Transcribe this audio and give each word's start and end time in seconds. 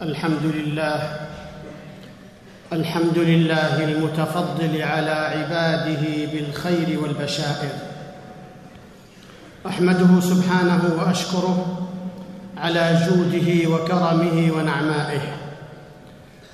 الحمد 0.00 0.44
لله 0.44 1.16
الحمد 2.72 3.18
لله 3.18 3.84
المتفضل 3.84 4.82
على 4.82 5.10
عباده 5.10 6.32
بالخير 6.32 7.00
والبشائر. 7.02 7.72
أحمده 9.66 10.20
سبحانه 10.20 10.82
وأشكره 10.98 11.88
على 12.56 12.98
جوده 13.06 13.70
وكرمه 13.70 14.52
ونعمائه 14.56 15.20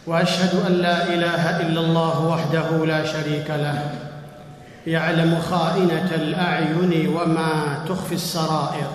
وأشهد 0.07 0.67
أن 0.67 0.73
لا 0.73 1.15
إله 1.15 1.61
إلا 1.61 1.81
الله 1.81 2.25
وحده 2.27 2.87
لا 2.87 3.05
شريك 3.07 3.51
له 3.51 3.91
يعلم 4.87 5.39
خائنة 5.51 6.11
الأعين 6.15 7.09
وما 7.09 7.85
تخفي 7.89 8.15
السرائر. 8.15 8.91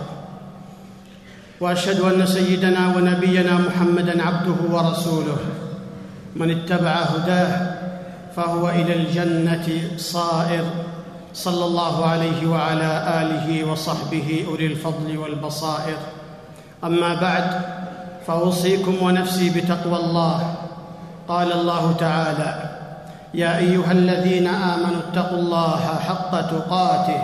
وأشهد 1.60 2.00
أن 2.02 2.26
سيدنا 2.26 2.88
ونبينا 2.96 3.54
محمدا 3.54 4.24
عبده 4.24 4.60
ورسوله. 4.72 5.38
من 6.36 6.52
اتبع 6.52 6.92
هداه 6.92 7.72
فهو 8.36 8.70
إلى 8.70 8.96
الجنة 8.96 9.68
صائر. 9.98 10.64
صلى 11.34 11.66
الله 11.66 12.06
عليه 12.06 12.48
وعلى 12.48 12.92
آله 13.22 13.72
وصحبه 13.72 14.46
أولي 14.48 14.66
الفضل 14.66 15.18
والبصائر. 15.18 15.98
أما 16.84 17.14
بعد 17.16 17.62
فأوصيكم 18.28 19.04
ونفسي 19.04 19.50
بتقوى 19.50 19.98
الله. 19.98 20.56
قال 21.28 21.52
الله 21.52 21.96
تعالى 22.00 22.70
يا 23.34 23.58
أيها 23.58 23.92
الذين 23.92 24.48
آمنوا 24.48 25.02
اتقوا 25.10 25.38
الله 25.38 25.82
حق 26.08 26.42
تقاته 26.42 27.22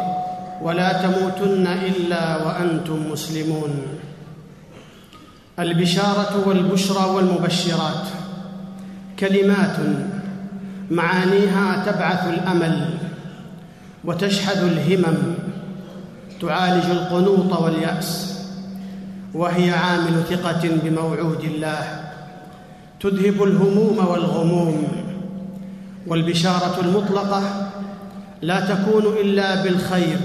ولا 0.61 0.93
تموتن 0.93 1.67
إلا 1.67 2.37
وأنتم 2.45 3.11
مسلمون. 3.11 3.71
البشارة 5.59 6.48
والبشرى 6.48 7.09
والمبشرات. 7.09 8.08
كلمات 9.20 9.77
معانيها 10.91 11.84
تبعث 11.85 12.27
الأمل 12.27 12.90
وتشحذ 14.04 14.63
الهمم 14.63 15.18
تعالج 16.41 16.85
القنوط 16.85 17.54
واليأس 17.62 18.40
وهي 19.34 19.71
عامل 19.71 20.24
ثقة 20.29 20.70
بموعود 20.84 21.43
الله 21.43 21.84
تذهب 22.99 23.44
الهموم 23.44 24.07
والغموم. 24.07 24.88
والبشارة 26.07 26.79
المطلقة 26.82 27.71
لا 28.41 28.60
تكون 28.60 29.04
إلا 29.21 29.63
بالخير 29.63 30.18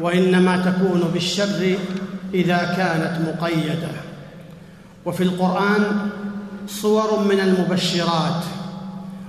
وإنما 0.00 0.56
تكون 0.56 1.10
بالشر 1.12 1.76
إذا 2.34 2.56
كانت 2.56 3.28
مقيدة. 3.28 4.05
وفي 5.06 5.22
القرآن 5.22 5.82
صور 6.68 7.24
من 7.28 7.40
المبشرات 7.40 8.42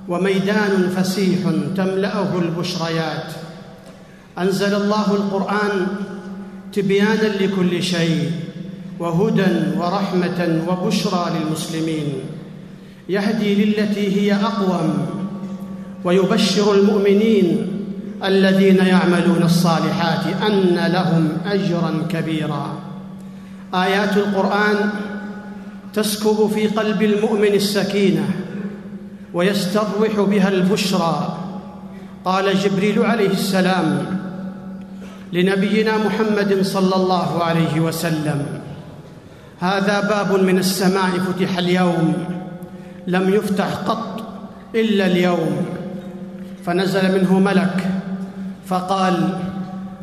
وميدان 0.07 0.89
فسيح 0.95 1.39
تملأه 1.77 2.39
البشريات. 2.39 3.31
أنزل 4.39 4.73
الله 4.75 5.15
القرآن 5.15 5.87
تبيانا 6.73 7.27
لكل 7.41 7.83
شيء 7.83 8.31
وهدى 8.99 9.77
ورحمة 9.77 10.61
وبشرى 10.67 11.25
للمسلمين. 11.35 12.13
يهدي 13.09 13.65
للتي 13.65 14.21
هي 14.21 14.33
أقوم 14.33 15.07
ويبشر 16.03 16.73
المؤمنين 16.73 17.67
الذين 18.23 18.77
يعملون 18.77 19.43
الصالحات 19.43 20.25
أن 20.47 20.91
لهم 20.91 21.29
أجرا 21.45 22.07
كبيرا. 22.09 22.79
آيات 23.73 24.17
القرآن 24.17 24.89
تسكب 25.93 26.49
في 26.53 26.67
قلب 26.67 27.01
المؤمن 27.01 27.53
السكينة 27.53 28.29
ويستروح 29.33 30.19
بها 30.19 30.49
البشرى. 30.49 31.37
قال 32.25 32.59
جبريل 32.59 33.05
عليه 33.05 33.29
السلام 33.29 34.05
لنبينا 35.33 35.97
محمد 35.97 36.61
صلى 36.61 36.95
الله 36.95 37.43
عليه 37.43 37.79
وسلم 37.79 38.45
هذا 39.59 39.99
باب 39.99 40.43
من 40.43 40.57
السماء 40.57 41.09
فتح 41.09 41.57
اليوم 41.57 42.13
لم 43.07 43.33
يفتح 43.33 43.73
قط 43.73 44.23
إلا 44.75 45.05
اليوم. 45.05 45.65
فنزل 46.65 47.19
منه 47.19 47.39
ملك 47.39 47.87
فقال 48.65 49.39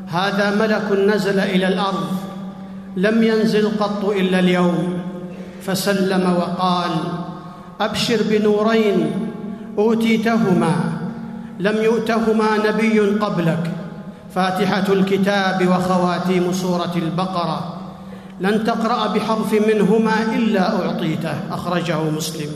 هذا 0.08 0.50
ملك 0.50 1.14
نزل 1.14 1.38
إلى 1.38 1.68
الأرض 1.68 2.08
لم 2.96 3.22
ينزل 3.22 3.68
قط 3.80 4.04
إلا 4.04 4.38
اليوم. 4.38 5.03
فسلم 5.66 6.34
وقال 6.38 6.90
أبشر 7.80 8.20
بنورين 8.30 9.10
أوتيتهما 9.78 10.74
لم 11.60 11.76
يؤتهما 11.82 12.48
نبي 12.68 12.98
قبلك 13.00 13.70
فاتحة 14.34 14.92
الكتاب 14.92 15.68
وخواتيم 15.68 16.52
سورة 16.52 16.92
البقرة 16.96 17.80
لن 18.40 18.64
تقرأ 18.64 19.06
بحرف 19.06 19.52
منهما 19.52 20.34
إلا 20.36 20.86
أعطيته 20.86 21.34
أخرجه 21.50 22.02
مسلم. 22.10 22.50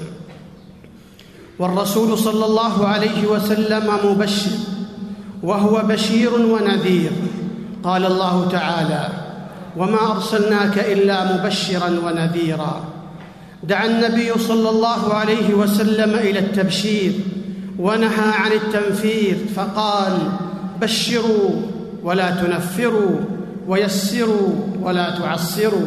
والرسول 1.58 2.18
صلى 2.18 2.44
الله 2.44 2.86
عليه 2.88 3.26
وسلم 3.26 3.86
مبشر 4.04 4.50
وهو 5.42 5.82
بشير 5.86 6.34
ونذير. 6.34 7.12
قال 7.84 8.06
الله 8.06 8.48
تعالى 8.48 9.08
وما 9.76 10.12
أرسلناك 10.12 10.78
إلا 10.78 11.36
مبشرا 11.36 11.90
ونذيرا. 12.04 12.97
دعا 13.62 13.86
النبي 13.86 14.38
صلى 14.38 14.70
الله 14.70 15.14
عليه 15.14 15.54
وسلم 15.54 16.14
إلى 16.14 16.38
التبشير 16.38 17.12
ونهى 17.78 18.30
عن 18.38 18.52
التنفير 18.52 19.36
فقال 19.56 20.12
بشروا 20.80 21.50
ولا 22.02 22.30
تنفروا 22.30 23.20
ويسروا 23.68 24.48
ولا 24.82 25.18
تعسروا. 25.18 25.86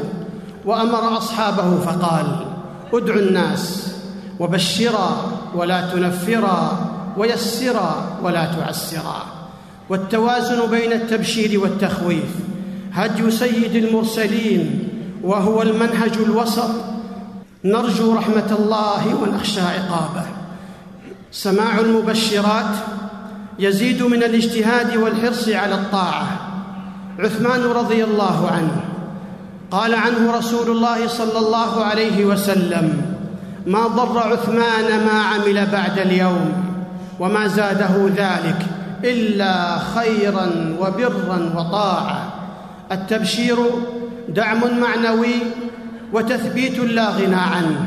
وأمر 0.66 1.18
أصحابه 1.18 1.80
فقال 1.80 2.46
ادعوا 2.94 3.20
الناس 3.20 3.94
وبشرا 4.40 5.32
ولا 5.56 5.90
تنفرا 5.90 6.92
ويسرا 7.18 8.20
ولا 8.24 8.46
تعسرا. 8.46 9.26
والتوازن 9.90 10.72
بين 10.72 10.94
التبشير 10.94 11.60
والتخويف 11.60 12.36
هدي 12.94 13.32
سيد 13.32 13.76
المرسلين 13.76 14.88
وهو 15.24 15.62
المنهج 15.62 16.18
الوسط 16.26 16.91
نرجو 17.66 18.16
رحمة 18.16 18.58
الله 18.60 19.16
ونخشى 19.16 19.62
عقابه. 19.62 20.26
سماع 21.32 21.80
المبشرات 21.80 22.76
يزيد 23.60 24.04
من 24.04 24.24
الاجتهاد 24.24 24.98
والحرص 24.98 25.50
على 25.50 25.76
الطاعة. 25.76 26.28
عثمان 27.20 27.62
رضي 27.62 28.04
الله 28.04 28.52
عنه 28.52 28.82
قال 29.72 29.96
عنه 29.96 30.38
رسول 30.38 30.70
الله 30.70 31.08
صلى 31.08 31.40
الله 31.40 31.84
عليه 31.84 32.26
وسلم 32.26 33.16
ما 33.68 33.88
ضر 33.88 34.20
عثمان 34.20 35.06
ما 35.06 35.22
عمل 35.22 35.68
بعد 35.72 36.00
اليوم 36.00 36.54
وما 37.20 37.48
زاده 37.48 38.10
ذلك 38.16 38.66
إلا 39.04 39.80
خيرا 39.80 40.76
وبرا 40.80 41.54
وطاعة. 41.56 42.34
التبشير 42.92 43.58
دعم 44.30 44.80
معنوي 44.80 45.36
وتثبيت 46.14 46.80
لا 46.80 47.10
غنى 47.10 47.36
عنه 47.36 47.86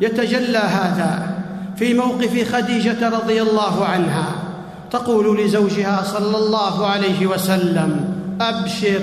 يتجلى 0.00 0.58
هذا 0.58 1.36
في 1.76 1.94
موقف 1.94 2.54
خديجة 2.54 3.08
رضي 3.08 3.42
الله 3.42 3.84
عنها. 3.84 4.28
تقول 4.90 5.38
لزوجها 5.40 6.02
صلى 6.04 6.36
الله 6.36 6.86
عليه 6.86 7.26
وسلم 7.26 8.14
أبشر 8.40 9.00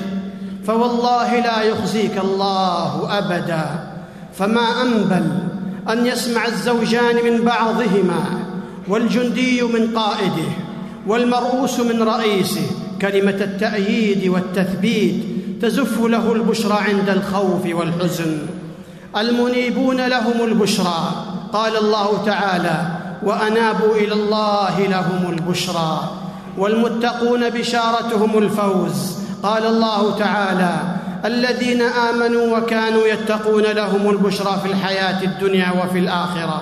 فوالله 0.68 1.40
لا 1.40 1.62
يخزيك 1.62 2.18
الله 2.18 3.18
أبدا. 3.18 3.66
فما 4.34 4.82
أنبل 4.82 5.26
أن 5.90 6.06
يسمع 6.06 6.46
الزوجان 6.46 7.16
من 7.26 7.42
بعضهما 7.46 8.24
والجندي 8.88 9.62
من 9.62 9.98
قائده 9.98 10.52
والمرؤوس 11.08 11.80
من 11.80 12.04
رئيسه 12.04 12.62
كلمة 13.02 13.40
التأييد 13.42 14.28
والتثبيت. 14.28 15.24
تزف 15.62 16.02
له 16.02 16.32
البشرى 16.32 16.78
عند 16.88 17.10
الخوف 17.10 17.66
والحزن. 17.66 18.38
المنيبون 19.18 20.08
لهم 20.08 20.44
البشرى. 20.44 21.26
قال 21.54 21.78
الله 21.78 22.26
تعالى 22.26 22.82
وأنابوا 23.24 23.96
إلى 23.96 24.14
الله 24.14 24.80
لهم 24.80 25.34
البشرى. 25.34 26.00
والمتقون 26.58 27.50
بشارتهم 27.50 28.38
الفوز. 28.38 29.18
قال 29.44 29.66
الله 29.66 30.18
تعالى 30.18 30.74
الذين 31.26 31.82
آمنوا 31.82 32.58
وكانوا 32.58 33.08
يتقون 33.08 33.64
لهم 33.64 34.10
البشرى 34.10 34.60
في 34.64 34.72
الحياة 34.72 35.24
الدنيا 35.24 35.72
وفي 35.84 36.00
الآخرة. 36.00 36.62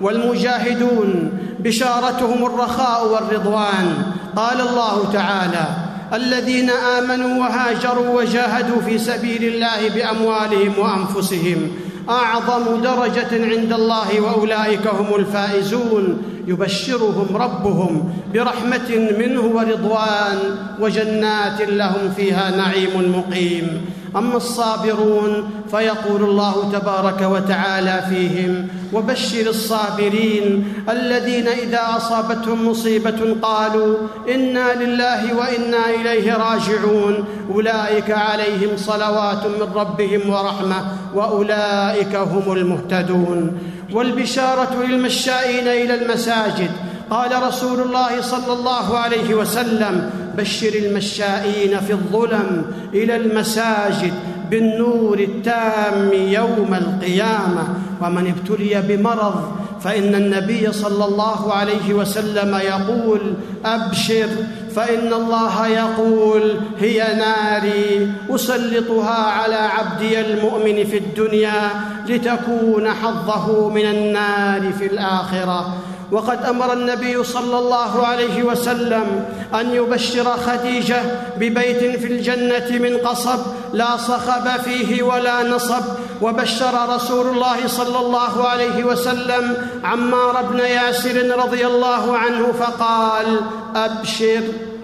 والمجاهدون 0.00 1.32
بشارتهم 1.60 2.46
الرخاء 2.46 3.08
والرضوان. 3.08 4.12
قال 4.36 4.60
الله 4.60 5.12
تعالى 5.12 5.87
الذين 6.12 6.70
آمنوا 6.70 7.40
وهاجروا 7.40 8.20
وجاهدوا 8.20 8.80
في 8.80 8.98
سبيل 8.98 9.44
الله 9.44 9.88
بأموالهم 9.88 10.72
وأنفسهم 10.78 11.70
أعظم 12.08 12.80
درجة 12.82 13.32
عند 13.32 13.72
الله 13.72 14.20
وأولئك 14.20 14.86
هم 14.86 15.14
الفائزون. 15.14 16.22
يبشرهم 16.48 17.36
ربهم 17.36 18.12
برحمة 18.34 19.14
منه 19.18 19.40
ورضوان 19.40 20.38
وجنات 20.80 21.60
لهم 21.60 22.12
فيها 22.16 22.56
نعيم 22.56 23.14
مقيم. 23.18 23.84
أما 24.16 24.36
الصابرون 24.36 25.50
فيقول 25.70 26.22
الله 26.24 26.72
تبارك 26.72 27.22
وتعالى 27.22 28.02
فيهم 28.08 28.68
وبشر 28.92 29.46
الصابرين 29.46 30.74
الذين 30.90 31.48
إذا 31.48 31.80
أصابتهم 31.96 32.68
مصيبة 32.68 33.36
قالوا 33.42 33.96
إنا 34.34 34.84
لله 34.84 35.34
وإنا 35.34 35.90
إليه 35.90 36.36
راجعون. 36.36 37.24
أولئك 37.54 38.10
عليهم 38.10 38.76
صلوات 38.76 39.46
من 39.46 39.72
ربهم 39.74 40.30
ورحمة 40.30 40.84
وأولئك 41.14 42.16
هم 42.16 42.52
المهتدون. 42.52 43.58
والبشارة 43.92 44.84
للمشائين 44.88 45.68
إلى 45.68 45.94
المساجد. 45.94 46.70
قال 47.10 47.42
رسول 47.42 47.80
الله 47.80 48.20
صلى 48.20 48.52
الله 48.52 48.98
عليه 48.98 49.34
وسلم 49.34 50.10
بشر 50.38 50.74
المشائين 50.74 51.80
في 51.80 51.92
الظلم 51.92 52.64
إلى 52.94 53.16
المساجد 53.16 54.14
بالنور 54.50 55.18
التام 55.18 56.12
يوم 56.12 56.74
القيامة. 56.74 57.64
ومن 58.02 58.34
ابتلي 58.34 58.82
بمرض 58.88 59.52
فإن 59.80 60.14
النبي 60.14 60.72
صلى 60.72 61.04
الله 61.04 61.52
عليه 61.52 61.94
وسلم 61.94 62.54
يقول 62.54 63.20
أبشر 63.64 64.28
فإن 64.76 65.12
الله 65.12 65.66
يقول 65.66 66.42
هي 66.80 66.98
ناري 67.16 68.12
أسلطها 68.30 69.14
على 69.14 69.54
عبدي 69.54 70.20
المؤمن 70.20 70.84
في 70.84 70.98
الدنيا 70.98 71.70
لتكون 72.08 72.88
حظه 72.88 73.68
من 73.68 73.84
النار 73.84 74.72
في 74.72 74.86
الآخرة. 74.86 75.74
وقد 76.12 76.44
أمر 76.44 76.72
النبي 76.72 77.24
صلى 77.24 77.58
الله 77.58 78.06
عليه 78.06 78.42
وسلم 78.42 79.24
أن 79.54 79.74
يبشر 79.74 80.24
خديجة 80.24 81.02
ببيت 81.36 82.00
في 82.00 82.06
الجنة 82.06 82.78
من 82.78 82.96
قصب 82.96 83.38
لا 83.72 83.96
صخب 83.96 84.48
فيه 84.64 85.02
ولا 85.02 85.42
نصب 85.42 85.82
وبشر 86.22 86.94
رسول 86.94 87.26
الله 87.26 87.66
صلى 87.66 87.98
الله 88.00 88.48
عليه 88.48 88.84
وسلم 88.84 89.56
عمار 89.84 90.42
بن 90.42 90.58
ياسر 90.58 91.38
رضي 91.38 91.66
الله 91.66 92.16
عنه 92.16 92.52
فقال 92.52 93.40
أبشر 93.76 94.42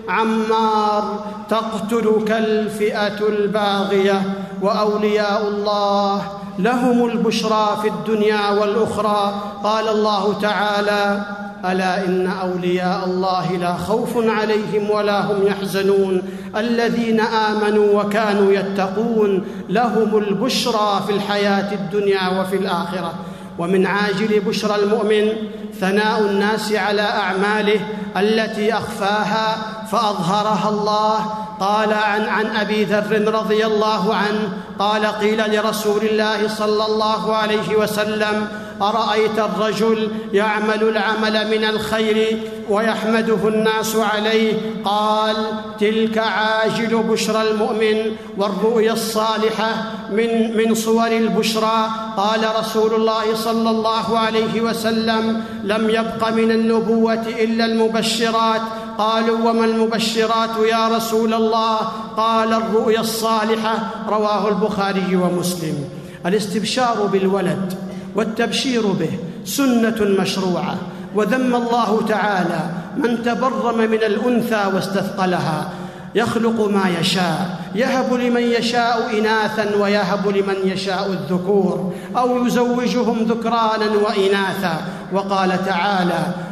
عمار 0.09 1.25
تقتلك 1.51 2.31
الفئة 2.31 3.29
الباغية. 3.29 4.23
وأولياء 4.65 5.49
الله 5.49 6.23
لهم 6.59 7.05
البشرى 7.05 7.79
في 7.83 7.89
الدنيا 7.89 8.51
والأخرى. 8.51 9.35
قال 9.65 9.89
الله 9.89 10.39
تعالى 10.43 11.23
ألا 11.65 12.07
إن 12.07 12.27
أولياء 12.27 13.05
الله 13.05 13.53
لا 13.53 13.77
خوف 13.77 14.17
عليهم 14.17 14.91
ولا 14.91 15.21
هم 15.21 15.47
يحزنون. 15.47 16.23
الذين 16.57 17.21
آمنوا 17.21 18.03
وكانوا 18.03 18.53
يتقون 18.53 19.45
لهم 19.69 20.19
البشرى 20.19 21.03
في 21.07 21.13
الحياة 21.13 21.73
الدنيا 21.73 22.41
وفي 22.41 22.57
الآخرة. 22.57 23.13
ومن 23.59 23.87
عاجل 23.87 24.41
بشرى 24.41 24.75
المؤمن 24.83 25.33
ثناء 25.81 26.21
الناس 26.21 26.73
على 26.73 27.03
أعماله 27.03 27.81
التي 28.17 28.73
أخفاها 28.73 29.57
فأظهرها 29.91 30.69
الله 30.69 31.44
قال 31.61 31.93
عن 31.93 32.23
عن 32.23 32.47
أبي 32.47 32.85
ذر 32.85 33.35
رضي 33.35 33.67
الله 33.67 34.15
عنه 34.15 34.53
قال 34.79 35.07
قيل 35.07 35.57
لرسول 35.57 36.03
الله 36.03 36.49
صلى 36.49 36.87
الله 36.87 37.37
عليه 37.37 37.77
وسلم 37.77 38.49
أرأيت 38.83 39.39
الرجل 39.39 40.11
يعمل 40.33 40.83
العمل 40.83 41.51
من 41.51 41.65
الخير 41.65 42.39
ويحمده 42.69 43.49
الناس 43.49 43.97
عليه؟ 43.97 44.53
قال 44.85 45.37
تلك 45.81 46.19
عاجل 46.19 46.97
بشرى 46.97 47.43
المؤمن 47.51 48.17
والرؤيا 48.39 48.93
الصالحة 48.93 49.85
من 50.11 50.57
من 50.57 50.75
صور 50.75 51.07
البشرى. 51.07 51.91
قال 52.17 52.41
رسول 52.59 52.95
الله 52.95 53.35
صلى 53.35 53.71
الله 53.71 54.19
عليه 54.19 54.61
وسلم 54.61 55.45
لم 55.65 55.91
يبق 55.91 56.29
من 56.29 56.51
النبوة 56.51 57.23
إلا 57.29 57.65
المبشرات 57.65 58.61
قالوا 58.99 59.51
وما 59.51 59.65
المبشرات 59.65 60.51
يا 60.71 60.89
رسول 60.89 61.35
الله؟ 61.35 61.77
قال 62.17 62.53
الرؤيا 62.53 63.01
الصالحة 63.01 63.79
رواه 64.09 64.49
البخاري 64.49 65.17
ومسلم. 65.17 65.85
الاستبشار 66.27 67.07
بالولد 67.13 67.75
والتبشير 68.15 68.87
به 68.87 69.11
سنة 69.45 70.23
مشروعة. 70.23 70.77
وذم 71.15 71.55
الله 71.55 72.07
تعالى 72.09 72.61
من 72.97 73.23
تبرم 73.23 73.79
من 73.79 74.03
الأنثى 74.03 74.71
واستثقلها. 74.75 75.71
يخلق 76.15 76.69
ما 76.69 76.89
يشاء 77.01 77.61
يهب 77.75 78.15
لمن 78.15 78.43
يشاء 78.43 79.19
اناثا 79.19 79.77
ويهب 79.81 80.29
لمن 80.29 80.57
يشاء 80.65 81.07
الذكور 81.07 81.93
أو 82.17 82.47
يزوجهم 82.47 83.19
ذكرانا 83.25 83.87
واناثا. 84.05 84.77
وقال 85.13 85.65
تعالى 85.67 86.23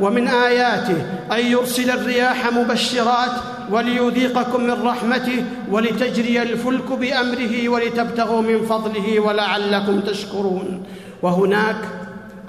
ومن 0.00 0.28
آياته 0.28 0.96
أن 1.32 1.46
يرسل 1.46 1.90
الرياح 1.90 2.52
مبشرات 2.52 3.30
وليذيقكم 3.70 4.64
من 4.64 4.82
رحمته 4.82 5.44
ولتجري 5.70 6.42
الفلك 6.42 6.92
بأمره 6.92 7.68
ولتبتغوا 7.68 8.42
من 8.42 8.66
فضله 8.66 9.20
ولعلكم 9.20 10.00
تشكرون. 10.00 10.82
وهناك 11.22 11.76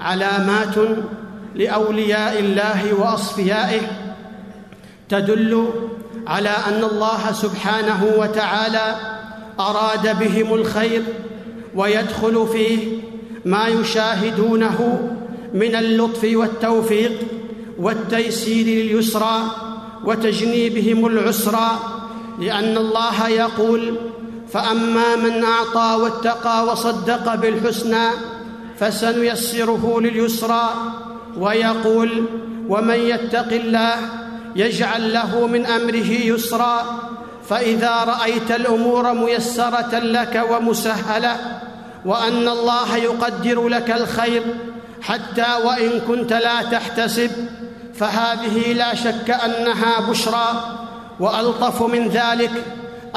علامات 0.00 0.74
لأولياء 1.54 2.38
الله 2.38 2.94
وأصفيائه 2.98 3.80
تدل 5.08 5.70
على 6.26 6.48
أن 6.48 6.84
الله 6.84 7.32
سبحانه 7.32 8.12
وتعالى 8.18 8.96
أراد 9.60 10.18
بهم 10.18 10.54
الخير 10.54 11.02
ويدخل 11.74 12.46
فيه 12.52 12.78
ما 13.44 13.68
يشاهدونه 13.68 15.08
من 15.54 15.76
اللطف 15.76 16.28
والتوفيق 16.34 17.12
والتيسير 17.78 18.66
لليسرى 18.66 19.42
وتجنيبهم 20.04 21.06
العسرى 21.06 21.70
لأن 22.38 22.76
الله 22.76 23.28
يقول 23.28 23.96
فأما 24.52 25.16
من 25.16 25.44
أعطى 25.44 26.02
واتقى 26.02 26.66
وصدق 26.66 27.34
بالحسنى 27.34 28.10
فسنيسره 28.78 30.00
لليسرى 30.00 30.74
ويقول 31.36 32.24
ومن 32.68 32.94
يتق 32.94 33.52
الله 33.52 33.94
يجعل 34.56 35.12
له 35.12 35.46
من 35.46 35.66
أمره 35.66 36.10
يسرا 36.24 36.84
فإذا 37.48 38.04
رأيت 38.04 38.50
الأمور 38.50 39.14
ميسرة 39.14 39.98
لك 39.98 40.46
ومسهلة 40.50 41.36
وأن 42.04 42.48
الله 42.48 42.96
يقدر 42.96 43.68
لك 43.68 43.90
الخير 43.90 44.42
حتى 45.02 45.46
وإن 45.64 46.00
كنت 46.00 46.32
لا 46.32 46.62
تحتسب 46.62 47.30
فهذه 47.94 48.72
لا 48.72 48.94
شك 48.94 49.30
أنها 49.30 50.00
بشرى 50.00 50.78
وألطف 51.20 51.82
من 51.82 52.08
ذلك 52.08 52.50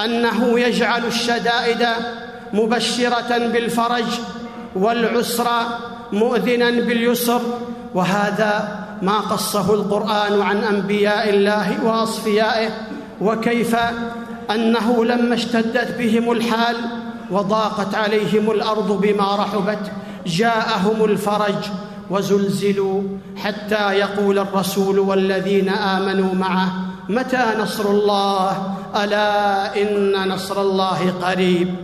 أنه 0.06 0.60
يجعل 0.60 1.06
الشدائد 1.06 1.88
مبشرة 2.54 3.38
بالفرج 3.38 4.06
والعسر 4.76 5.48
مؤذنا 6.14 6.70
باليسر 6.70 7.42
وهذا 7.94 8.80
ما 9.02 9.20
قصه 9.20 9.74
القرآن 9.74 10.42
عن 10.42 10.58
أنبياء 10.58 11.30
الله 11.30 11.84
وأصفيائه 11.84 12.70
وكيف 13.22 13.76
أنه 14.52 15.06
لما 15.06 15.36
اشتدت 15.36 15.98
بهم 15.98 16.32
الحال 16.32 16.76
وضاقت 17.32 17.96
عليهم 17.96 18.52
الأرض 18.52 19.02
بما 19.02 19.36
رحبت 19.36 19.92
جاءهم 20.26 21.06
الفرج 21.06 21.56
وزلزلوا 22.10 23.02
حتى 23.38 23.94
يقول 23.94 24.40
الرسول 24.40 25.00
والذين 25.00 25.70
آمنوا 25.70 26.34
معه 26.34 26.72
متى 27.10 27.46
نصر 27.60 27.90
الله؟ 27.90 28.76
ألا 29.04 29.82
إن 29.82 30.30
نصر 30.30 30.62
الله 30.62 31.14
قريب. 31.22 31.76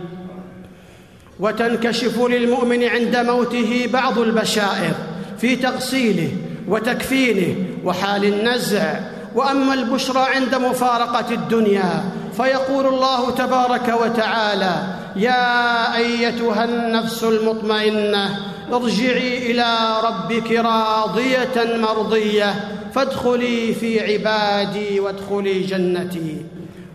وتنكشف 1.40 2.18
للمؤمن 2.18 2.84
عند 2.84 3.16
موته 3.16 3.88
بعض 3.92 4.18
البشائر 4.18 4.94
في 5.38 5.56
تغسيله 5.56 6.36
وتكفينه 6.68 7.56
وحال 7.84 8.24
النزع. 8.24 9.00
وأما 9.34 9.74
البشرى 9.74 10.26
عند 10.34 10.54
مفارقة 10.54 11.34
الدنيا 11.34 12.04
فيقول 12.36 12.86
الله 12.86 13.30
تبارك 13.30 13.94
وتعالى 14.02 15.01
يا 15.16 15.96
أيتها 15.96 16.64
النفس 16.64 17.24
المطمئنة 17.24 18.38
ارجعي 18.72 19.50
إلى 19.50 19.76
ربك 20.04 20.52
راضية 20.52 21.76
مرضية 21.76 22.54
فادخلي 22.94 23.74
في 23.74 24.00
عبادي 24.00 25.00
وادخلي 25.00 25.62
جنتي. 25.62 26.36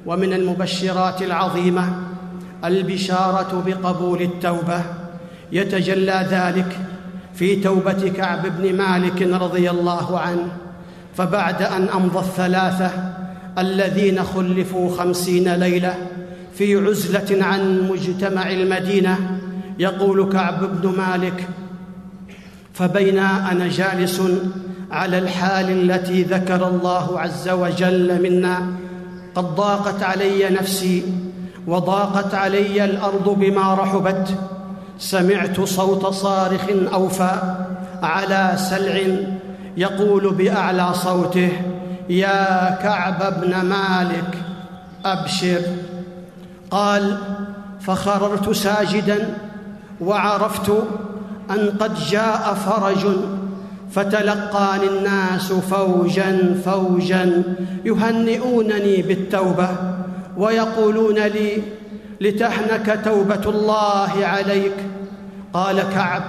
ومن 0.05 0.33
المبشرات 0.33 1.21
العظيمة 1.21 1.93
البشارة 2.65 3.63
بقبول 3.65 4.21
التوبة. 4.21 4.81
يتجلى 5.51 6.27
ذلك 6.31 6.79
في 7.35 7.55
توبة 7.55 8.09
كعب 8.17 8.57
بن 8.57 8.77
مالك 8.77 9.21
رضي 9.21 9.69
الله 9.69 10.19
عنه. 10.19 10.47
فبعد 11.17 11.61
أن 11.61 11.89
أمضى 11.89 12.19
الثلاثة 12.19 12.91
الذين 13.57 14.23
خلفوا 14.23 14.97
خمسين 14.97 15.53
ليلة 15.53 15.95
في 16.57 16.75
عزلة 16.75 17.45
عن 17.45 17.87
مجتمع 17.89 18.51
المدينة 18.51 19.39
يقول 19.79 20.31
كعب 20.33 20.81
بن 20.81 20.89
مالك 20.97 21.47
فبينا 22.73 23.51
أنا 23.51 23.67
جالس 23.67 24.21
على 24.91 25.17
الحال 25.17 25.91
التي 25.91 26.23
ذكر 26.23 26.67
الله 26.67 27.19
عز 27.19 27.49
وجل 27.49 28.21
منا 28.21 28.67
قد 29.35 29.55
ضاقت 29.55 30.03
علي 30.03 30.49
نفسي 30.49 31.03
وضاقت 31.67 32.35
علي 32.35 32.85
الأرض 32.85 33.29
بما 33.39 33.73
رحبت 33.73 34.37
سمعت 34.99 35.61
صوت 35.61 36.05
صارخ 36.05 36.65
أوفى 36.93 37.55
على 38.03 38.53
سلع 38.57 39.01
يقول 39.77 40.33
بأعلى 40.33 40.93
صوته 40.93 41.51
يا 42.09 42.69
كعب 42.81 43.41
بن 43.41 43.61
مالك 43.61 44.37
أبشر. 45.05 45.61
قال 46.71 47.17
فخررت 47.81 48.49
ساجدا 48.49 49.37
وعرفت 50.01 50.69
أن 51.51 51.71
قد 51.79 51.95
جاء 52.09 52.53
فرج 52.53 53.07
فتلقاني 53.91 54.87
الناس 54.87 55.53
فوجا 55.53 56.61
فوجا 56.65 57.43
يهنئونني 57.85 59.01
بالتوبة 59.01 59.69
ويقولون 60.37 61.15
لي 61.15 61.61
لتحنك 62.21 62.99
توبة 63.05 63.49
الله 63.49 64.11
عليك. 64.21 64.73
قال 65.53 65.81
كعب. 65.81 66.23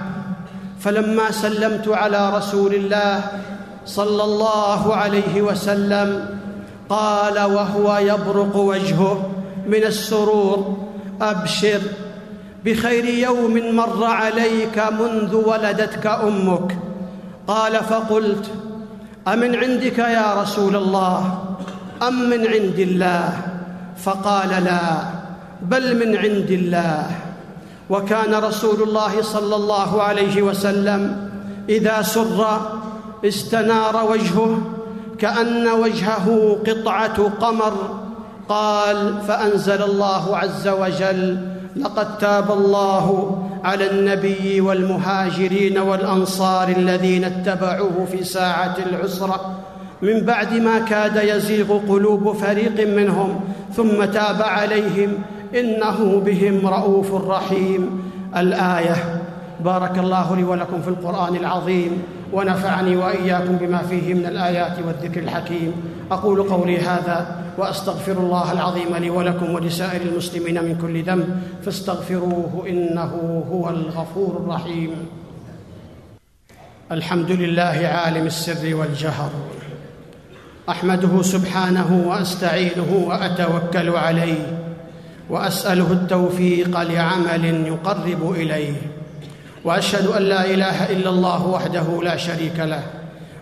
فلما 0.79 1.31
سلمت 1.31 1.87
على 1.87 2.37
رسول 2.37 2.75
الله 2.75 3.21
صلى 3.85 4.23
الله 4.23 4.95
عليه 4.95 5.41
وسلم 5.41 6.25
قال 6.89 7.39
وهو 7.39 7.97
يبرق 7.97 8.55
وجهه. 8.55 9.31
من 9.69 9.83
السرور 9.83 10.77
أبشر 11.21 11.81
بخير 12.65 13.05
يوم 13.05 13.75
مر 13.75 14.03
عليك 14.03 14.77
منذ 14.99 15.35
ولدتك 15.35 16.05
أمك. 16.05 16.77
قال 17.47 17.73
فقلت 17.75 18.45
أمن 19.27 19.55
عندك 19.55 19.99
يا 19.99 20.41
رسول 20.41 20.75
الله؟ 20.75 21.19
أم 22.01 22.29
من 22.29 22.47
عند 22.47 22.79
الله؟ 22.79 23.29
فقال 23.97 24.49
لا 24.63 24.85
بل 25.61 25.85
من 25.99 26.17
عند 26.17 26.51
الله. 26.51 27.05
وكان 27.89 28.33
رسول 28.35 28.81
الله 28.83 29.21
صلى 29.21 29.55
الله 29.55 30.01
عليه 30.01 30.41
وسلم 30.41 31.29
إذا 31.69 32.01
سر 32.01 32.61
استنار 33.25 34.05
وجهه 34.11 34.61
كأن 35.19 35.67
وجهه 35.67 36.57
قطعة 36.67 37.17
قمر. 37.41 37.73
قال 38.49 39.21
فأنزل 39.27 39.83
الله 39.83 40.37
عز 40.37 40.67
وجل 40.67 41.47
لقد 41.75 42.17
تاب 42.17 42.51
الله 42.51 43.37
على 43.63 43.91
النبي 43.91 44.61
والمهاجرين 44.61 45.77
والأنصار 45.77 46.67
الذين 46.69 47.23
اتبعوه 47.23 48.07
في 48.11 48.23
ساعة 48.23 48.75
العسرة. 48.89 49.59
من 50.01 50.19
بعد 50.25 50.53
ما 50.53 50.79
كاد 50.79 51.15
يزيغ 51.23 51.77
قلوب 51.89 52.35
فريق 52.35 52.87
منهم 52.87 53.39
ثم 53.75 54.05
تاب 54.05 54.41
عليهم 54.41 55.13
إنه 55.55 56.21
بهم 56.25 56.67
رؤوف 56.67 57.13
رحيم. 57.13 58.11
الآية 58.37 59.21
بارك 59.65 59.97
الله 59.97 60.35
لي 60.35 60.43
ولكم 60.43 60.81
في 60.81 60.87
القرآن 60.87 61.35
العظيم. 61.35 62.03
ونفعني 62.33 62.95
وإياكم 62.95 63.55
بما 63.57 63.77
فيه 63.77 64.13
من 64.13 64.25
الآيات 64.25 64.77
والذكر 64.85 65.21
الحكيم. 65.21 65.73
أقول 66.11 66.43
قولي 66.43 66.77
هذا 66.79 67.35
وأستغفر 67.57 68.11
الله 68.11 68.51
العظيم 68.51 68.95
لي 68.95 69.09
ولكم 69.09 69.49
ولسائر 69.49 70.01
المسلمين 70.01 70.63
من 70.63 70.77
كل 70.81 71.03
ذنب. 71.03 71.41
فاستغفروه 71.65 72.65
إنه 72.69 73.43
هو 73.51 73.69
الغفور 73.69 74.37
الرحيم. 74.43 74.91
الحمد 76.91 77.31
لله 77.31 77.91
عالم 77.93 78.25
السر 78.25 78.75
والجهر. 78.75 79.31
أحمده 80.69 81.21
سبحانه 81.21 82.03
وأستعينه 82.07 83.03
وأتوكل 83.07 83.89
عليه. 83.89 84.59
وأسأله 85.29 85.91
التوفيق 85.91 86.81
لعمل 86.81 87.45
يقرب 87.45 88.31
إليه. 88.31 88.73
وأشهد 89.65 90.07
أن 90.07 90.21
لا 90.21 90.45
إله 90.45 90.91
إلا 90.91 91.09
الله 91.09 91.47
وحده 91.47 92.03
لا 92.03 92.17
شريك 92.17 92.59
له 92.59 92.83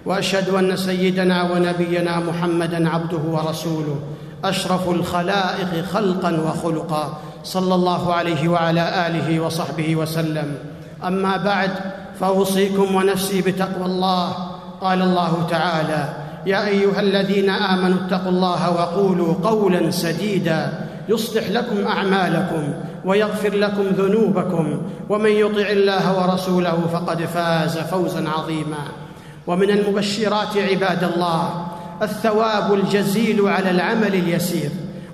وأشهد 0.05 0.49
أن 0.49 0.77
سيدنا 0.77 1.51
ونبينا 1.51 2.19
محمدا 2.19 2.89
عبده 2.89 3.23
ورسوله 3.31 3.99
أشرف 4.43 4.89
الخلائق 4.89 5.85
خلقا 5.93 6.31
وخلقا 6.41 7.17
صلى 7.43 7.75
الله 7.75 8.13
عليه 8.13 8.47
وعلى 8.49 9.07
آله 9.07 9.39
وصحبه 9.39 9.95
وسلم. 9.95 10.55
أما 11.07 11.37
بعد 11.37 11.71
فأوصيكم 12.19 12.95
ونفسي 12.95 13.41
بتقوى 13.41 13.85
الله. 13.85 14.33
قال 14.81 15.01
الله 15.01 15.47
تعالى 15.49 16.13
يا 16.45 16.67
أيها 16.67 16.99
الذين 16.99 17.49
آمنوا 17.49 17.97
اتقوا 18.07 18.31
الله 18.31 18.71
وقولوا 18.71 19.33
قولا 19.43 19.91
سديدا 19.91 20.86
يصلح 21.09 21.49
لكم 21.49 21.87
أعمالكم 21.87 22.73
ويغفر 23.05 23.53
لكم 23.53 23.83
ذنوبكم 23.83 24.81
ومن 25.09 25.31
يطع 25.31 25.69
الله 25.69 26.21
ورسوله 26.21 26.79
فقد 26.93 27.21
فاز 27.21 27.77
فوزا 27.77 28.29
عظيما. 28.29 28.83
ومن 29.47 29.69
المبشرات 29.69 30.57
عباد 30.57 31.03
الله 31.03 31.67
الثواب 32.01 32.73
الجزيل 32.73 33.47
على 33.47 33.71
العمل 33.71 34.15
اليسير. 34.15 34.69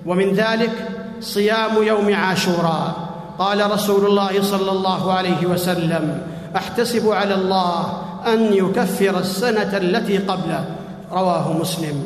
ومن 0.06 0.32
ذلك 0.32 0.88
صيام 1.20 1.82
يوم 1.82 2.14
عاشوراء. 2.14 2.94
قال 3.38 3.70
رسول 3.70 4.06
الله 4.06 4.42
صلى 4.42 4.70
الله 4.70 5.12
عليه 5.12 5.46
وسلم 5.46 6.22
أحتسب 6.56 7.08
على 7.08 7.34
الله 7.34 8.02
أن 8.26 8.52
يكفر 8.52 9.18
السنة 9.18 9.76
التي 9.76 10.18
قبله. 10.18 10.64
رواه 11.12 11.52
مسلم. 11.52 12.04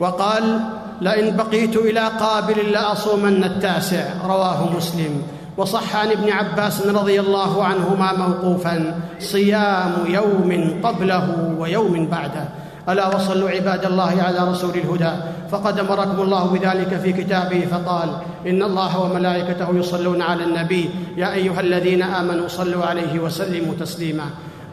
وقال 0.00 0.60
لئن 1.00 1.36
بقيت 1.36 1.76
إلى 1.76 2.00
قابل 2.20 2.72
لأصومن 2.72 3.44
التاسع. 3.44 4.04
رواه 4.24 4.76
مسلم. 4.76 5.22
وصح 5.56 5.96
عن 5.96 6.10
ابن 6.10 6.30
عباس 6.30 6.86
رضي 6.86 7.20
الله 7.20 7.64
عنهما 7.64 8.12
موقوفا 8.12 9.00
صيام 9.20 9.92
يوم 10.06 10.80
قبله 10.82 11.54
ويوم 11.58 12.06
بعده. 12.06 12.44
ألا 12.88 13.16
وصلوا 13.16 13.50
عباد 13.50 13.84
الله 13.84 14.22
على 14.22 14.50
رسول 14.50 14.70
الهدى. 14.70 15.12
فقد 15.50 15.78
أمركم 15.78 16.22
الله 16.22 16.44
بذلك 16.44 17.00
في 17.02 17.12
كتابه 17.12 17.66
فقال 17.70 18.08
إن 18.46 18.62
الله 18.62 19.00
وملائكته 19.00 19.68
يصلون 19.74 20.22
على 20.22 20.44
النبي. 20.44 20.90
يا 21.16 21.32
أيها 21.32 21.60
الذين 21.60 22.02
آمنوا 22.02 22.48
صلوا 22.48 22.84
عليه 22.84 23.18
وسلموا 23.18 23.74
تسليما. 23.80 24.24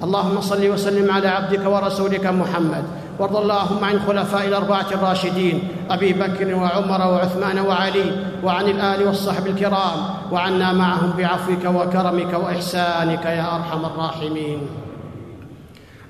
اللهم 0.04 0.42
صل 0.42 0.70
وسلم 0.70 1.12
على 1.12 1.28
عبدك 1.28 1.66
ورسولك 1.66 2.26
محمد. 2.26 2.84
وارض 3.20 3.36
اللهم 3.36 3.84
عن 3.84 3.96
الخلفاء 3.96 4.48
الأربعة 4.48 4.86
الراشدين 4.92 5.60
أبي 5.90 6.14
بكر 6.14 6.56
وعمر 6.56 7.02
وعثمان 7.08 7.60
وعلي 7.60 8.06
وعن 8.44 8.66
الآل 8.66 9.08
والصحب 9.08 9.48
الكرام 9.48 10.00
وعنا 10.32 10.74
معهم 10.74 11.14
بعفوك 11.18 11.66
وكرمك 11.66 12.34
وإحسانك 12.34 13.26
يا 13.26 13.56
أرحم 13.56 13.86
الراحمين. 13.86 14.60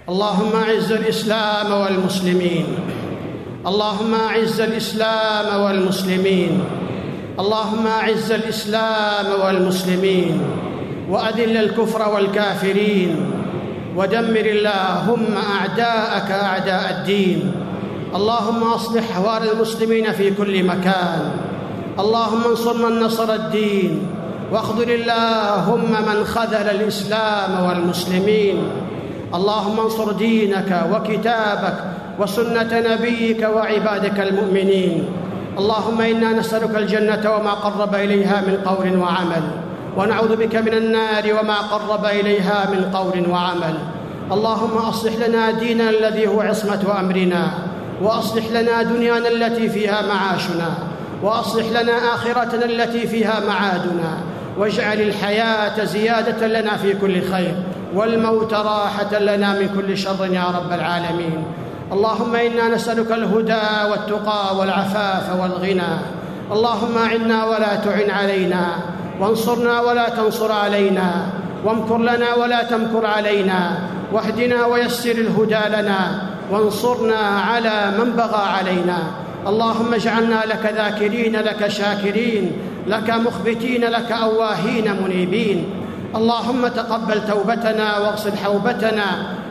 اللهم 0.10 0.52
أعز 0.56 0.92
الإسلام 0.92 1.72
والمسلمين. 1.72 2.66
اللهم 3.68 4.14
أعز 4.14 4.62
الإسلام 4.62 5.62
والمسلمين. 5.64 6.64
اللهم 7.40 7.88
أعز 7.88 8.32
الإسلام 8.32 9.28
والمسلمين. 9.46 10.42
وأذل 11.10 11.58
الكفر 11.58 12.10
والكافرين. 12.10 13.37
ودمر 13.98 14.46
اللهم 14.46 15.34
أعداءك 15.58 16.32
أعداء 16.32 16.86
الدين. 16.92 17.52
اللهم 18.16 18.64
أصلح 18.64 19.18
احوال 19.18 19.52
المسلمين 19.52 20.12
في 20.12 20.32
كل 20.38 20.64
مكان. 20.64 21.22
اللهم 22.00 22.44
انصر 22.50 22.90
من 22.90 23.00
نصر 23.02 23.34
الدين. 23.34 24.08
واخذل 24.52 24.92
اللهم 24.92 25.92
من 25.92 26.24
خذل 26.26 26.68
الإسلام 26.70 27.52
والمسلمين. 27.66 28.58
اللهم 29.34 29.80
انصر 29.80 30.12
دينك 30.12 30.72
وكتابك 30.94 31.78
وسنة 32.20 32.72
نبيك 32.72 33.42
وعبادك 33.56 34.20
المؤمنين. 34.20 35.06
اللهم 35.58 36.02
إنا 36.02 36.34
نسألك 36.34 36.76
الجنة 36.76 37.24
وما 37.36 37.54
قرب 37.66 37.96
إليها 37.96 38.42
من 38.48 38.62
قول 38.66 38.98
وعمل. 38.98 39.67
ونعوذ 39.98 40.36
بك 40.36 40.56
من 40.56 40.74
النار 40.74 41.24
وما 41.40 41.58
قرب 41.58 42.06
إليها 42.06 42.70
من 42.72 42.92
قول 42.94 43.30
وعمل. 43.30 43.78
اللهم 44.32 44.78
أصلح 44.78 45.14
لنا 45.28 45.52
ديننا 45.52 45.90
الذي 45.90 46.28
هو 46.28 46.42
عصمة 46.42 47.00
أمرنا 47.00 47.52
وأصلح 48.02 48.46
لنا 48.52 48.84
دنيانا 48.84 49.28
التي 49.28 49.70
فيها 49.70 50.02
معاشنا 50.02 50.70
وأصلح 51.24 51.82
لنا 51.82 52.14
آخرتنا 52.16 52.66
التي 52.66 53.08
فيها 53.08 53.40
معادنا 53.48 54.18
واجعل 54.58 55.02
الحياة 55.02 55.86
زيادة 55.86 56.48
لنا 56.48 56.78
في 56.78 56.94
كل 56.94 57.22
خير 57.32 57.56
والموت 57.96 58.54
راحة 58.54 59.20
لنا 59.20 59.60
من 59.60 59.70
كل 59.76 59.98
شر 59.98 60.26
يا 60.32 60.46
رب 60.58 60.72
العالمين. 60.72 61.44
اللهم 61.92 62.36
إنا 62.36 62.68
نسألك 62.76 63.12
الهدى 63.12 63.66
والتقى 63.92 64.58
والعفاف 64.58 65.42
والغنى. 65.42 65.94
اللهم 66.52 66.98
اعنا 66.98 67.46
ولا 67.46 67.76
تعن 67.76 68.10
علينا. 68.10 68.66
وانصرنا 69.20 69.82
ولا 69.82 70.10
تنصر 70.10 70.52
علينا 70.52 71.10
وامكر 71.66 71.98
لنا 71.98 72.36
ولا 72.36 72.64
تمكر 72.64 73.06
علينا 73.06 73.78
واهدنا 74.14 74.66
ويسر 74.66 75.12
الهدى 75.12 75.64
لنا 75.70 76.22
وانصرنا 76.52 77.18
على 77.18 77.92
من 78.00 78.12
بغى 78.12 78.44
علينا. 78.58 78.98
اللهم 79.48 79.94
اجعلنا 79.94 80.42
لك 80.46 80.74
ذاكرين 80.76 81.36
لك 81.36 81.68
شاكرين 81.68 82.52
لك 82.88 83.10
مخبتين 83.10 83.84
لك 83.86 84.12
أواهين 84.12 85.04
منيبين. 85.04 85.66
اللهم 86.16 86.68
تقبل 86.68 87.28
توبتنا 87.28 87.98
واغسل 87.98 88.38
حوبتنا 88.38 89.06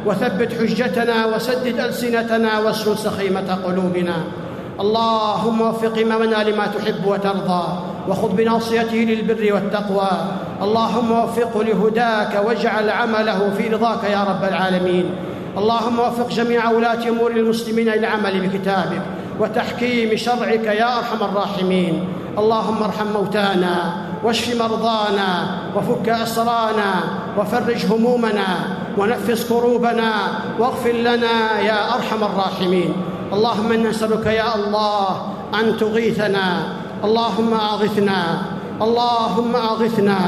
وثبت 0.06 0.50
حجتنا 0.52 1.26
وسدد 1.26 1.80
ألسنتنا 1.80 2.58
واسلل 2.58 2.98
سخيمة 2.98 3.58
قلوبنا. 3.64 4.16
اللهم 4.80 5.60
وفق 5.60 5.98
إمامنا 5.98 6.38
لما 6.48 6.66
تحب 6.66 7.06
وترضى. 7.06 7.95
وخذ 8.08 8.28
بناصيته 8.36 8.96
للبر 8.96 9.54
والتقوى. 9.54 10.10
اللهم 10.62 11.10
وفقه 11.12 11.64
لهداك 11.64 12.42
واجعل 12.46 12.90
عمله 12.90 13.50
في 13.58 13.68
رضاك 13.68 14.04
يا 14.04 14.24
رب 14.24 14.44
العالمين. 14.44 15.06
اللهم 15.58 15.98
وفق 15.98 16.28
جميع 16.28 16.70
ولاة 16.70 17.08
أمور 17.08 17.30
المسلمين 17.30 17.88
إلى 17.88 17.98
العمل 17.98 18.48
بكتابك 18.48 19.02
وتحكيم 19.40 20.16
شرعك 20.16 20.64
يا 20.64 20.98
أرحم 20.98 21.24
الراحمين. 21.24 21.94
اللهم 22.38 22.82
ارحم 22.82 23.06
موتانا 23.14 23.76
واشف 24.24 24.62
مرضانا 24.62 25.30
وفك 25.76 26.08
أسرانا 26.08 26.92
وفرج 27.38 27.86
همومنا 27.86 28.48
ونفس 28.98 29.48
كروبنا 29.48 30.12
واغفر 30.58 30.92
لنا 30.92 31.60
يا 31.60 31.94
أرحم 31.94 32.24
الراحمين. 32.24 32.92
اللهم 33.32 33.72
أنا 33.72 33.88
نسألك 33.88 34.26
يا 34.26 34.54
الله 34.54 35.08
أن 35.60 35.76
تغيثنا 35.76 36.46
اللهم 37.04 37.54
أغثنا 37.54 38.22
اللهم 38.82 39.56
أغثنا. 39.56 40.20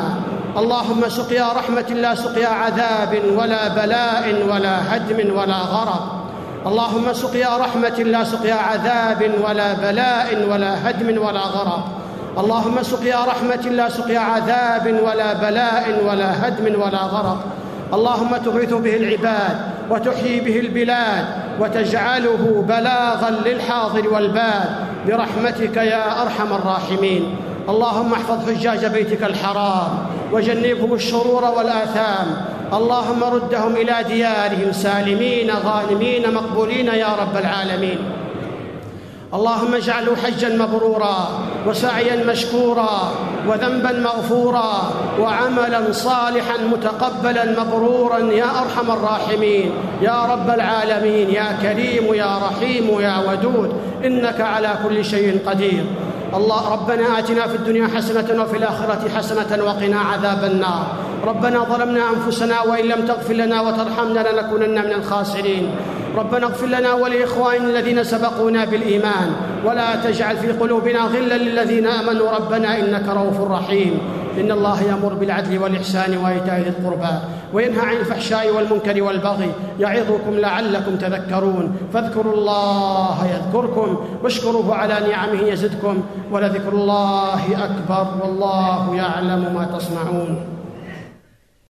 اللهم 0.56 1.08
سقيا 1.08 1.52
رحمة 1.52 1.90
لا 2.00 2.14
سقيا 2.14 2.48
عذاب 2.48 3.12
ولا 3.36 3.68
بلاء 3.68 4.24
ولا 4.50 4.96
هدم 4.96 5.36
ولا 5.36 5.60
غرق. 5.74 6.02
اللهم 6.66 7.12
سقيا 7.12 7.56
رحمة 7.56 7.98
لا 7.98 8.24
سقيا 8.24 8.54
عذاب 8.54 9.30
ولا 9.44 9.72
بلاء 9.72 10.28
ولا 10.50 10.90
هدم 10.90 11.08
ولا 11.26 11.40
غرق. 11.40 11.84
اللهم 12.38 12.82
سقيا 12.82 13.24
رحمة 13.24 13.64
لا 13.70 13.88
سقيا 13.88 14.18
عذاب 14.20 15.00
ولا 15.04 15.32
بلاء 15.32 15.84
ولا 16.06 16.48
هدم 16.48 16.80
ولا 16.80 17.02
غرق. 17.14 17.40
اللهم 17.92 18.36
تغيث 18.36 18.72
به 18.74 18.96
العباد 18.96 19.56
وتحيي 19.90 20.40
به 20.40 20.58
البلاد 20.58 21.24
وتجعله 21.60 22.64
بلاغا 22.68 23.30
للحاضر 23.30 24.08
والباد. 24.08 24.87
برحمتك 25.08 25.76
يا 25.76 26.22
أرحم 26.22 26.52
الراحمين. 26.52 27.36
اللهم 27.68 28.12
احفظ 28.12 28.50
حجاج 28.50 28.86
بيتك 28.86 29.22
الحرام 29.24 29.90
وجنبهم 30.32 30.94
الشرور 30.94 31.44
والآثام. 31.44 32.26
اللهم 32.72 33.24
ردهم 33.24 33.76
إلى 33.76 33.96
ديارهم 34.08 34.72
سالمين 34.72 35.50
غانمين 35.50 36.34
مقبولين 36.34 36.86
يا 36.86 37.08
رب 37.20 37.36
العالمين. 37.36 37.98
اللهم 39.34 39.74
اجعله 39.74 40.16
حجا 40.16 40.48
مبرورا 40.56 41.28
وسعيا 41.66 42.24
مشكورا 42.24 43.12
وذنبا 43.48 43.92
مغفورا 43.92 44.72
وعملا 45.20 45.92
صالحا 45.92 46.56
متقبلا 46.72 47.44
مبرورا 47.60 48.18
يا 48.18 48.44
أرحم 48.44 48.90
الراحمين 48.90 49.70
يا 50.02 50.24
رب 50.32 50.50
العالمين 50.50 51.30
يا 51.30 51.48
كريم 51.62 52.14
يا 52.14 52.38
رحيم 52.38 53.00
يا 53.00 53.16
ودود 53.28 53.72
إنك 54.04 54.40
على 54.40 54.70
كل 54.88 55.04
شيء 55.04 55.38
قدير 55.46 55.84
الله 56.34 56.72
ربنا 56.72 57.18
آتنا 57.18 57.46
في 57.46 57.56
الدنيا 57.56 57.88
حسنة 57.96 58.42
وفي 58.42 58.56
الآخرة 58.56 59.08
حسنة 59.16 59.64
وقنا 59.64 60.00
عذاب 60.00 60.44
النار 60.44 60.86
ربنا 61.26 61.64
ظلمنا 61.64 62.02
أنفسنا 62.10 62.60
وإن 62.62 62.84
لم 62.84 63.06
تغفر 63.06 63.34
لنا 63.34 63.60
وترحمنا 63.60 64.20
لنكونن 64.32 64.84
من 64.84 64.92
الخاسرين 64.92 65.70
ربنا 66.16 66.46
اغفر 66.46 66.66
لنا 66.66 66.92
ولإخواننا 66.92 67.68
الذين 67.68 68.04
سبقونا 68.04 68.64
بالإيمان 68.64 69.32
ولا 69.64 69.96
تجعل 69.96 70.36
في 70.36 70.52
قلوبنا 70.52 71.00
غلا 71.00 71.38
للذين 71.38 71.86
آمنوا 71.86 72.30
ربنا 72.30 72.78
إنك 72.78 73.08
رؤوف 73.08 73.40
رحيم. 73.40 73.98
إن 74.40 74.50
الله 74.52 74.82
يأمر 74.82 75.14
بالعدل 75.14 75.58
والإحسان 75.58 76.16
وإيتاء 76.16 76.60
ذي 76.60 76.68
القربى 76.68 77.14
وينهى 77.52 77.80
عن 77.80 77.96
الفحشاء 77.96 78.50
والمنكر 78.56 79.02
والبغي 79.02 79.50
يعظكم 79.80 80.34
لعلكم 80.34 80.96
تذكرون. 80.96 81.76
فاذكروا 81.92 82.34
الله 82.34 83.26
يذكركم 83.26 83.98
واشكروه 84.22 84.74
على 84.74 84.94
نعمه 85.10 85.42
يزدكم 85.42 86.02
ولذكر 86.32 86.72
الله 86.72 87.42
أكبر 87.64 88.06
والله 88.22 88.94
يعلم 88.94 89.54
ما 89.54 89.64
تصنعون. 89.78 90.57